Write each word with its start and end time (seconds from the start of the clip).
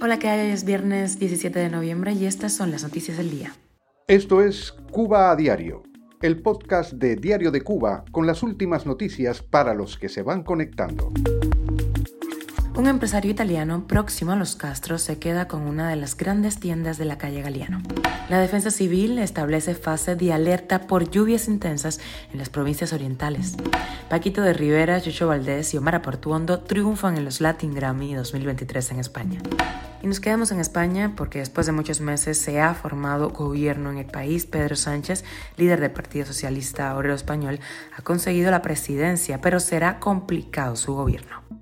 Hola, 0.00 0.18
¿qué 0.18 0.28
hay? 0.28 0.50
Es 0.50 0.64
viernes 0.64 1.18
17 1.18 1.58
de 1.58 1.68
noviembre 1.68 2.12
y 2.12 2.24
estas 2.24 2.52
son 2.54 2.70
las 2.70 2.82
noticias 2.82 3.18
del 3.18 3.30
día. 3.30 3.54
Esto 4.08 4.40
es 4.40 4.72
Cuba 4.90 5.30
a 5.30 5.36
Diario, 5.36 5.82
el 6.22 6.40
podcast 6.40 6.92
de 6.92 7.16
Diario 7.16 7.50
de 7.50 7.60
Cuba 7.60 8.04
con 8.12 8.26
las 8.26 8.42
últimas 8.42 8.86
noticias 8.86 9.42
para 9.42 9.74
los 9.74 9.98
que 9.98 10.08
se 10.08 10.22
van 10.22 10.42
conectando. 10.42 11.12
Un 12.74 12.86
empresario 12.86 13.30
italiano 13.30 13.86
próximo 13.86 14.32
a 14.32 14.36
los 14.36 14.56
Castros 14.56 15.02
se 15.02 15.18
queda 15.18 15.46
con 15.46 15.62
una 15.62 15.90
de 15.90 15.96
las 15.96 16.16
grandes 16.16 16.58
tiendas 16.58 16.96
de 16.96 17.04
la 17.04 17.18
calle 17.18 17.42
Galeano. 17.42 17.82
La 18.30 18.40
defensa 18.40 18.70
civil 18.70 19.18
establece 19.18 19.74
fase 19.74 20.16
de 20.16 20.32
alerta 20.32 20.86
por 20.86 21.10
lluvias 21.10 21.48
intensas 21.48 22.00
en 22.32 22.38
las 22.38 22.48
provincias 22.48 22.94
orientales. 22.94 23.56
Paquito 24.08 24.40
de 24.40 24.54
Rivera, 24.54 25.02
Chucho 25.02 25.26
Valdés 25.26 25.74
y 25.74 25.76
Omar 25.76 25.96
Aportuondo 25.96 26.60
triunfan 26.60 27.18
en 27.18 27.26
los 27.26 27.42
Latin 27.42 27.74
Grammy 27.74 28.14
2023 28.14 28.92
en 28.92 29.00
España. 29.00 29.42
Y 30.02 30.06
nos 30.06 30.18
quedamos 30.18 30.50
en 30.50 30.58
España 30.58 31.12
porque 31.14 31.40
después 31.40 31.66
de 31.66 31.72
muchos 31.72 32.00
meses 32.00 32.38
se 32.38 32.58
ha 32.58 32.72
formado 32.72 33.30
gobierno 33.30 33.90
en 33.90 33.98
el 33.98 34.06
país. 34.06 34.46
Pedro 34.46 34.76
Sánchez, 34.76 35.24
líder 35.58 35.78
del 35.78 35.90
Partido 35.90 36.24
Socialista 36.24 36.96
Obrero 36.96 37.14
Español, 37.14 37.60
ha 37.96 38.00
conseguido 38.00 38.50
la 38.50 38.62
presidencia, 38.62 39.42
pero 39.42 39.60
será 39.60 40.00
complicado 40.00 40.74
su 40.74 40.94
gobierno. 40.94 41.61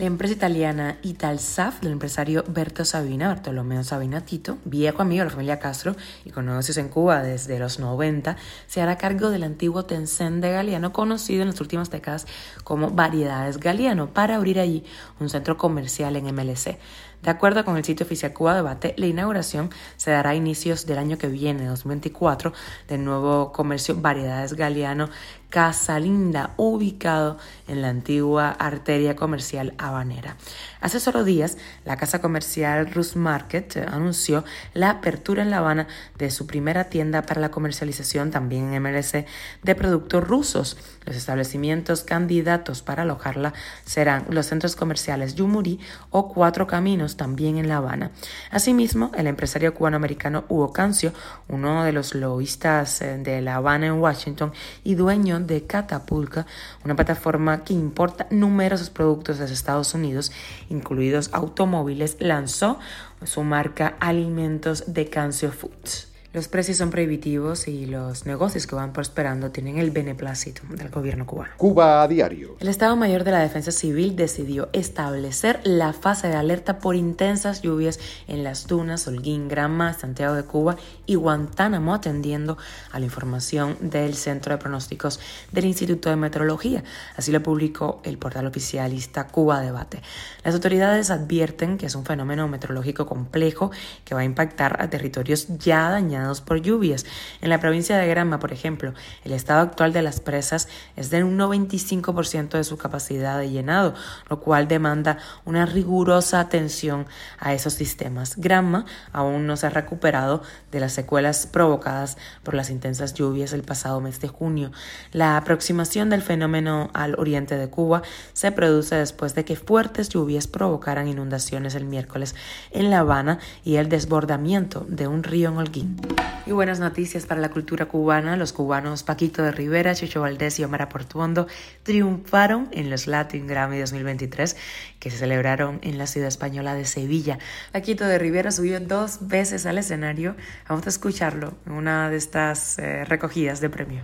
La 0.00 0.06
empresa 0.06 0.32
italiana 0.32 0.96
Italsaf 1.02 1.82
del 1.82 1.92
empresario 1.92 2.42
Berto 2.48 2.86
Sabina, 2.86 3.28
Bartolomeo 3.28 3.84
Sabina 3.84 4.22
Tito, 4.22 4.56
viejo 4.64 5.02
amigo 5.02 5.18
de 5.18 5.24
la 5.26 5.30
familia 5.30 5.58
Castro 5.58 5.94
y 6.24 6.30
con 6.30 6.48
en 6.48 6.88
Cuba 6.88 7.22
desde 7.22 7.58
los 7.58 7.78
90, 7.78 8.34
se 8.66 8.80
hará 8.80 8.96
cargo 8.96 9.28
del 9.28 9.42
antiguo 9.42 9.84
Tencent 9.84 10.42
de 10.42 10.52
Galeano, 10.52 10.94
conocido 10.94 11.42
en 11.42 11.48
las 11.48 11.60
últimas 11.60 11.90
décadas 11.90 12.26
como 12.64 12.88
Variedades 12.88 13.60
Galeano, 13.60 14.14
para 14.14 14.36
abrir 14.36 14.58
allí 14.58 14.84
un 15.20 15.28
centro 15.28 15.58
comercial 15.58 16.16
en 16.16 16.34
MLC. 16.34 16.78
De 17.22 17.28
acuerdo 17.28 17.66
con 17.66 17.76
el 17.76 17.84
sitio 17.84 18.06
oficial 18.06 18.32
Cuba 18.32 18.54
Debate, 18.54 18.94
la 18.96 19.06
inauguración 19.06 19.68
se 19.98 20.10
dará 20.10 20.30
a 20.30 20.34
inicios 20.34 20.86
del 20.86 20.96
año 20.96 21.18
que 21.18 21.28
viene, 21.28 21.66
2024, 21.66 22.54
del 22.88 23.04
nuevo 23.04 23.52
comercio 23.52 23.94
Variedades 24.00 24.54
Galeano 24.54 25.10
Casa 25.50 25.98
Linda, 25.98 26.54
ubicado 26.56 27.36
en 27.66 27.82
la 27.82 27.88
antigua 27.88 28.50
arteria 28.50 29.16
comercial 29.16 29.74
habanera. 29.78 30.36
Hace 30.80 31.00
solo 31.00 31.24
días, 31.24 31.58
la 31.84 31.96
casa 31.96 32.20
comercial 32.20 32.90
Rus 32.90 33.16
Market 33.16 33.76
anunció 33.88 34.44
la 34.74 34.90
apertura 34.90 35.42
en 35.42 35.50
La 35.50 35.58
Habana 35.58 35.88
de 36.16 36.30
su 36.30 36.46
primera 36.46 36.84
tienda 36.84 37.22
para 37.22 37.40
la 37.40 37.50
comercialización, 37.50 38.30
también 38.30 38.72
en 38.72 38.82
MLC, 38.82 39.26
de 39.62 39.74
productos 39.74 40.26
rusos. 40.26 40.78
Los 41.04 41.16
establecimientos 41.16 42.04
candidatos 42.04 42.82
para 42.82 43.02
alojarla 43.02 43.52
serán 43.84 44.26
los 44.30 44.46
centros 44.46 44.76
comerciales 44.76 45.34
Yumuri 45.34 45.80
o 46.10 46.28
Cuatro 46.28 46.68
Caminos, 46.68 47.16
también 47.16 47.58
en 47.58 47.68
La 47.68 47.78
Habana. 47.78 48.12
Asimismo, 48.52 49.10
el 49.16 49.26
empresario 49.26 49.74
cubanoamericano 49.74 50.44
Hugo 50.48 50.72
Cancio, 50.72 51.12
uno 51.48 51.84
de 51.84 51.92
los 51.92 52.14
lobistas 52.14 53.02
eh, 53.02 53.18
de 53.18 53.40
La 53.40 53.56
Habana 53.56 53.86
en 53.86 53.94
Washington 53.94 54.52
y 54.84 54.94
dueño 54.94 55.39
de 55.46 55.66
Catapulca, 55.66 56.46
una 56.84 56.96
plataforma 56.96 57.64
que 57.64 57.74
importa 57.74 58.26
numerosos 58.30 58.90
productos 58.90 59.38
desde 59.38 59.54
Estados 59.54 59.94
Unidos, 59.94 60.32
incluidos 60.68 61.30
automóviles, 61.32 62.16
lanzó 62.20 62.78
su 63.24 63.42
marca 63.42 63.96
Alimentos 64.00 64.84
de 64.86 65.08
Cancio 65.08 65.52
Foods. 65.52 66.09
Los 66.32 66.46
precios 66.46 66.76
son 66.76 66.90
prohibitivos 66.90 67.66
y 67.66 67.86
los 67.86 68.24
negocios 68.24 68.68
que 68.68 68.76
van 68.76 68.92
prosperando 68.92 69.50
tienen 69.50 69.78
el 69.78 69.90
beneplácito 69.90 70.62
del 70.68 70.88
gobierno 70.88 71.26
cubano. 71.26 71.54
Cuba 71.56 72.04
a 72.04 72.06
diario. 72.06 72.54
El 72.60 72.68
Estado 72.68 72.94
Mayor 72.94 73.24
de 73.24 73.32
la 73.32 73.40
Defensa 73.40 73.72
Civil 73.72 74.14
decidió 74.14 74.68
establecer 74.72 75.58
la 75.64 75.92
fase 75.92 76.28
de 76.28 76.36
alerta 76.36 76.78
por 76.78 76.94
intensas 76.94 77.62
lluvias 77.62 77.98
en 78.28 78.44
las 78.44 78.66
Tunas, 78.66 79.08
Holguín, 79.08 79.48
Granma, 79.48 79.92
Santiago 79.94 80.36
de 80.36 80.44
Cuba 80.44 80.76
y 81.04 81.16
Guantánamo, 81.16 81.94
atendiendo 81.94 82.58
a 82.92 83.00
la 83.00 83.06
información 83.06 83.76
del 83.80 84.14
Centro 84.14 84.54
de 84.54 84.58
Pronósticos 84.58 85.18
del 85.50 85.64
Instituto 85.64 86.10
de 86.10 86.16
Meteorología. 86.16 86.84
Así 87.16 87.32
lo 87.32 87.42
publicó 87.42 88.00
el 88.04 88.18
portal 88.18 88.46
oficialista 88.46 89.26
Cuba 89.26 89.60
Debate. 89.60 90.00
Las 90.44 90.54
autoridades 90.54 91.10
advierten 91.10 91.76
que 91.76 91.86
es 91.86 91.96
un 91.96 92.04
fenómeno 92.04 92.46
meteorológico 92.46 93.04
complejo 93.04 93.72
que 94.04 94.14
va 94.14 94.20
a 94.20 94.24
impactar 94.24 94.80
a 94.80 94.88
territorios 94.88 95.48
ya 95.58 95.90
dañados 95.90 96.19
por 96.40 96.60
lluvias. 96.60 97.06
En 97.40 97.48
la 97.48 97.60
provincia 97.60 97.96
de 97.96 98.06
Granma, 98.06 98.38
por 98.38 98.52
ejemplo, 98.52 98.92
el 99.24 99.32
estado 99.32 99.62
actual 99.62 99.92
de 99.92 100.02
las 100.02 100.20
presas 100.20 100.68
es 100.96 101.10
de 101.10 101.24
un 101.24 101.38
95% 101.38 102.50
de 102.50 102.64
su 102.64 102.76
capacidad 102.76 103.38
de 103.38 103.50
llenado, 103.50 103.94
lo 104.28 104.40
cual 104.40 104.68
demanda 104.68 105.18
una 105.44 105.64
rigurosa 105.64 106.40
atención 106.40 107.06
a 107.38 107.54
esos 107.54 107.72
sistemas. 107.72 108.36
Granma 108.36 108.84
aún 109.12 109.46
no 109.46 109.56
se 109.56 109.66
ha 109.66 109.70
recuperado 109.70 110.42
de 110.70 110.80
las 110.80 110.92
secuelas 110.92 111.46
provocadas 111.46 112.18
por 112.42 112.54
las 112.54 112.70
intensas 112.70 113.14
lluvias 113.14 113.52
el 113.52 113.62
pasado 113.62 114.00
mes 114.00 114.20
de 114.20 114.28
junio. 114.28 114.72
La 115.12 115.36
aproximación 115.36 116.10
del 116.10 116.22
fenómeno 116.22 116.90
al 116.92 117.14
oriente 117.18 117.56
de 117.56 117.70
Cuba 117.70 118.02
se 118.34 118.52
produce 118.52 118.96
después 118.96 119.34
de 119.34 119.44
que 119.44 119.56
fuertes 119.56 120.10
lluvias 120.10 120.46
provocaran 120.46 121.08
inundaciones 121.08 121.74
el 121.74 121.86
miércoles 121.86 122.34
en 122.70 122.90
La 122.90 123.00
Habana 123.00 123.38
y 123.64 123.76
el 123.76 123.88
desbordamiento 123.88 124.84
de 124.88 125.06
un 125.06 125.22
río 125.22 125.48
en 125.48 125.56
Holguín. 125.58 126.09
Y 126.50 126.52
buenas 126.52 126.80
noticias 126.80 127.26
para 127.26 127.40
la 127.40 127.50
cultura 127.50 127.86
cubana. 127.86 128.36
Los 128.36 128.52
cubanos 128.52 129.04
Paquito 129.04 129.44
de 129.44 129.52
Rivera, 129.52 129.94
Chucho 129.94 130.22
Valdés 130.22 130.58
y 130.58 130.64
Omar 130.64 130.88
Portuondo 130.88 131.46
triunfaron 131.84 132.66
en 132.72 132.90
los 132.90 133.06
Latin 133.06 133.46
Grammy 133.46 133.78
2023 133.78 134.56
que 134.98 135.10
se 135.12 135.18
celebraron 135.18 135.78
en 135.82 135.96
la 135.96 136.08
ciudad 136.08 136.26
española 136.26 136.74
de 136.74 136.86
Sevilla. 136.86 137.38
Paquito 137.70 138.04
de 138.04 138.18
Rivera 138.18 138.50
subió 138.50 138.80
dos 138.80 139.28
veces 139.28 139.64
al 139.64 139.78
escenario. 139.78 140.34
Vamos 140.68 140.84
a 140.88 140.90
escucharlo 140.90 141.54
en 141.66 141.72
una 141.72 142.10
de 142.10 142.16
estas 142.16 142.80
eh, 142.80 143.04
recogidas 143.04 143.60
de 143.60 143.70
premio. 143.70 144.02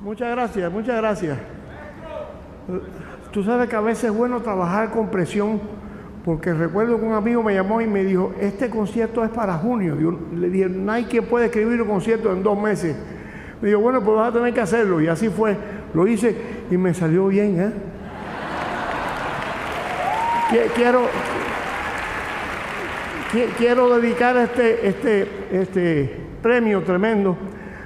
Muchas 0.00 0.32
gracias, 0.32 0.72
muchas 0.72 0.96
gracias. 0.96 1.38
Tú 3.30 3.44
sabes 3.44 3.68
que 3.68 3.76
a 3.76 3.80
veces 3.80 4.10
es 4.10 4.12
bueno 4.12 4.42
trabajar 4.42 4.90
con 4.90 5.12
presión 5.12 5.60
porque 6.24 6.52
recuerdo 6.52 6.98
que 6.98 7.04
un 7.04 7.14
amigo 7.14 7.42
me 7.42 7.54
llamó 7.54 7.80
y 7.80 7.86
me 7.86 8.04
dijo, 8.04 8.32
este 8.40 8.68
concierto 8.68 9.24
es 9.24 9.30
para 9.30 9.54
junio. 9.54 9.96
le 10.34 10.50
dije, 10.50 10.68
no 10.68 10.92
hay 10.92 11.04
quien 11.04 11.24
puede 11.24 11.46
escribir 11.46 11.80
un 11.80 11.88
concierto 11.88 12.32
en 12.32 12.42
dos 12.42 12.60
meses. 12.60 12.96
Me 13.60 13.68
dijo, 13.68 13.80
bueno, 13.80 14.02
pues 14.02 14.16
vas 14.16 14.30
a 14.30 14.32
tener 14.32 14.52
que 14.52 14.60
hacerlo. 14.60 15.00
Y 15.00 15.08
así 15.08 15.28
fue. 15.28 15.56
Lo 15.94 16.06
hice 16.06 16.36
y 16.70 16.76
me 16.76 16.92
salió 16.92 17.28
bien. 17.28 17.60
¿eh? 17.60 17.72
Quiero, 20.74 21.02
quiero 23.56 23.98
dedicar 23.98 24.36
este, 24.36 24.88
este, 24.88 25.28
este 25.50 26.20
premio 26.42 26.82
tremendo 26.82 27.36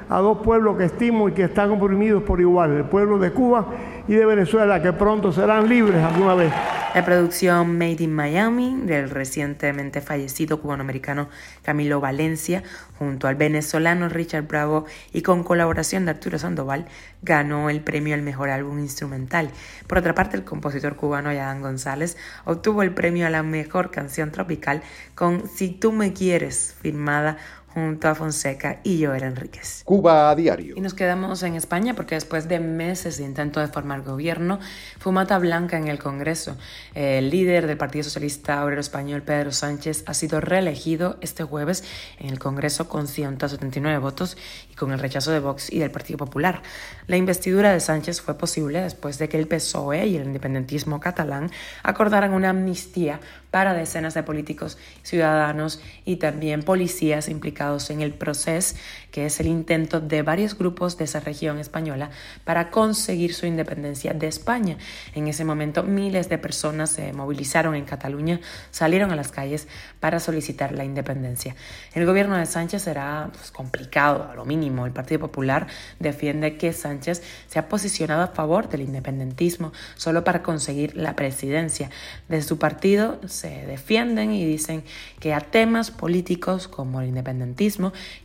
a 0.09 0.19
dos 0.19 0.39
pueblos 0.39 0.77
que 0.77 0.85
estimo 0.85 1.29
y 1.29 1.33
que 1.33 1.45
están 1.45 1.71
oprimidos 1.71 2.23
por 2.23 2.41
igual, 2.41 2.73
el 2.73 2.85
pueblo 2.85 3.19
de 3.19 3.33
Cuba 3.33 3.67
y 4.07 4.15
de 4.15 4.27
Venezuela, 4.27 4.83
que 4.83 4.93
pronto 4.93 5.33
serán 5.33 5.69
libres 5.69 6.03
alguna 6.05 6.35
vez. 6.35 6.53
La 6.95 7.07
producción 7.07 7.79
Made 7.79 8.03
in 8.03 8.15
Miami 8.15 8.79
del 8.85 9.09
recientemente 9.09 10.03
fallecido 10.03 10.61
cubanoamericano 10.61 11.31
Camilo 11.63 12.01
Valencia, 12.01 12.63
junto 12.99 13.29
al 13.29 13.35
venezolano 13.35 14.11
Richard 14.11 14.47
Bravo 14.47 14.85
y 15.11 15.23
con 15.23 15.43
colaboración 15.43 16.05
de 16.05 16.11
Arturo 16.11 16.39
Sandoval, 16.39 16.85
ganó 17.23 17.71
el 17.71 17.81
premio 17.81 18.15
al 18.15 18.21
mejor 18.21 18.51
álbum 18.51 18.79
instrumental. 18.79 19.51
Por 19.87 19.97
otra 19.97 20.15
parte, 20.15 20.37
el 20.37 20.45
compositor 20.45 20.95
cubano 20.95 21.31
Adán 21.31 21.63
González 21.63 22.19
obtuvo 22.45 22.83
el 22.83 22.93
premio 22.93 23.27
a 23.27 23.31
la 23.31 23.43
mejor 23.43 23.91
canción 23.91 24.31
tropical 24.31 24.83
con 25.15 25.49
Si 25.49 25.71
tú 25.71 25.93
me 25.93 26.13
quieres, 26.13 26.77
firmada 26.83 27.39
junto 27.75 28.09
a 28.09 28.15
Fonseca 28.15 28.81
y 28.83 29.05
Joel 29.05 29.23
Enríquez. 29.23 29.83
Cuba 29.85 30.31
a 30.31 30.35
diario. 30.35 30.75
Y 30.77 30.81
nos 30.81 30.95
quedamos 30.95 31.43
en 31.43 31.55
España 31.55 31.95
porque 31.95 32.15
después 32.15 32.49
de 32.49 32.61
meses 32.61 33.19
de 33.19 33.25
intento 33.25 33.61
de 33.61 33.69
formar 33.69 34.03
gobierno, 34.03 34.59
fumata 34.99 35.39
blanca 35.39 35.79
en 35.79 35.89
el 35.89 35.99
Congreso. 35.99 36.57
El 36.95 37.31
líder 37.31 37.67
del 37.67 37.77
Partido 37.77 38.05
Socialista 38.05 38.65
Obrero 38.65 38.81
Español, 38.81 39.23
Pedro 39.23 39.53
Sánchez, 39.53 40.05
ha 40.07 40.15
sido 40.15 40.41
reelegido 40.41 41.17
este 41.21 41.45
jueves 41.45 41.85
en 42.19 42.29
el 42.29 42.39
Congreso 42.39 42.89
con 42.89 43.09
179 43.09 43.99
votos 43.99 44.37
y 44.71 44.75
con 44.75 44.93
el 44.93 44.99
rechazo 44.99 45.31
de 45.31 45.41
Vox 45.41 45.73
y 45.73 45.79
del 45.79 45.91
Partido 45.91 46.19
Popular. 46.19 46.63
La 47.07 47.17
investidura 47.17 47.73
de 47.73 47.81
Sánchez 47.81 48.21
fue 48.21 48.37
posible 48.37 48.81
después 48.83 49.19
de 49.19 49.29
que 49.29 49.39
el 49.39 49.49
PSOE 49.49 50.07
y 50.07 50.17
el 50.17 50.25
independentismo 50.25 51.01
catalán 51.01 51.51
acordaran 51.83 52.33
una 52.33 52.51
amnistía 52.51 53.21
para 53.51 53.75
decenas 53.75 54.15
de 54.15 54.23
políticos, 54.23 54.79
ciudadanos 55.03 55.81
y 56.05 56.17
también 56.17 56.63
policías 56.63 57.29
implicados 57.29 57.62
implicados 57.63 57.91
en 57.91 58.01
el 58.01 58.13
proceso, 58.13 58.77
que 59.11 59.27
es 59.27 59.41
el 59.41 59.47
intento 59.47 60.01
de 60.01 60.23
varios 60.23 60.57
grupos 60.57 60.97
de 60.97 61.05
esa 61.05 61.21
región 61.21 61.59
española 61.59 62.11
para 62.45 62.71
conseguir 62.71 63.35
su 63.35 63.47
independencia 63.47 64.13
de 64.15 64.27
España. 64.27 64.79
En 65.15 65.29
ese 65.29 65.45
momento 65.45 65.83
miles 65.83 66.29
de 66.29 66.39
personas 66.39 66.91
se 66.91 67.13
movilizaron 67.13 67.75
en 67.75 67.85
Cataluña, 67.85 68.41
salieron 68.71 69.11
a 69.11 69.17
las 69.17 69.31
calles 69.31 69.69
para 70.01 70.19
solicitar 70.19 70.73
la 70.73 70.85
independencia. 70.85 71.55
El 71.95 72.07
gobierno 72.07 72.37
de 72.37 72.47
Sánchez 72.47 72.83
será 72.83 73.31
pues, 73.33 73.51
complicado, 73.51 74.29
a 74.31 74.35
lo 74.35 74.45
mínimo. 74.45 74.87
El 74.87 74.93
Partido 74.93 75.21
Popular 75.21 75.67
defiende 75.99 76.57
que 76.57 76.73
Sánchez 76.73 77.23
se 77.47 77.59
ha 77.59 77.69
posicionado 77.69 78.23
a 78.23 78.29
favor 78.29 78.69
del 78.69 78.83
independentismo 78.83 79.73
solo 79.97 80.25
para 80.25 80.43
conseguir 80.43 80.97
la 80.97 81.15
presidencia. 81.15 81.91
Desde 82.29 82.49
su 82.49 82.59
partido 82.59 83.21
se 83.27 83.67
defienden 83.67 84.33
y 84.33 84.45
dicen 84.45 84.85
que 85.21 85.35
a 85.35 85.41
temas 85.41 85.91
políticos 85.91 86.69
como 86.69 87.01
el 87.01 87.09
independentismo, 87.09 87.52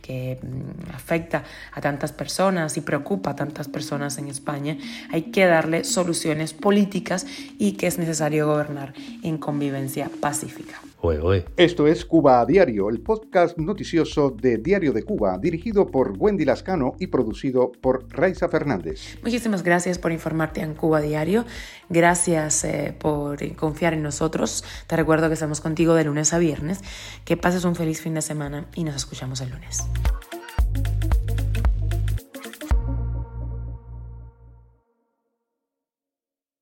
que 0.02 0.38
mm, 0.42 0.94
afecta 0.94 1.44
a 1.72 1.80
tantas 1.80 2.12
personas 2.12 2.76
y 2.76 2.80
preocupa 2.80 3.30
a 3.30 3.36
tantas 3.36 3.68
personas 3.68 4.18
en 4.18 4.28
España, 4.28 4.76
hay 5.10 5.22
que 5.30 5.46
darle 5.46 5.84
soluciones 5.84 6.52
políticas 6.52 7.26
y 7.58 7.72
que 7.72 7.86
es 7.86 7.98
necesario 7.98 8.46
gobernar 8.46 8.94
en 9.22 9.38
convivencia 9.38 10.10
pacífica. 10.20 10.80
Esto 11.56 11.86
es 11.86 12.04
Cuba 12.04 12.40
a 12.40 12.44
Diario, 12.44 12.90
el 12.90 13.00
podcast 13.00 13.56
noticioso 13.56 14.30
de 14.30 14.58
Diario 14.58 14.92
de 14.92 15.04
Cuba, 15.04 15.38
dirigido 15.38 15.86
por 15.86 16.14
Wendy 16.18 16.44
Lascano 16.44 16.96
y 16.98 17.06
producido 17.06 17.70
por 17.70 18.06
Raiza 18.10 18.48
Fernández. 18.48 19.16
Muchísimas 19.22 19.62
gracias 19.62 19.98
por 19.98 20.10
informarte 20.10 20.60
en 20.60 20.74
Cuba 20.74 20.98
a 20.98 21.00
Diario. 21.00 21.44
Gracias 21.88 22.64
eh, 22.64 22.96
por 22.98 23.38
confiar 23.54 23.94
en 23.94 24.02
nosotros. 24.02 24.64
Te 24.88 24.96
recuerdo 24.96 25.28
que 25.28 25.34
estamos 25.34 25.60
contigo 25.60 25.94
de 25.94 26.04
lunes 26.04 26.34
a 26.34 26.38
viernes. 26.38 26.80
Que 27.24 27.36
pases 27.36 27.64
un 27.64 27.76
feliz 27.76 28.00
fin 28.00 28.14
de 28.14 28.22
semana 28.22 28.66
y 28.74 28.82
nos 28.82 28.96
escuchamos 28.96 29.40
el 29.40 29.50
lunes. 29.50 29.84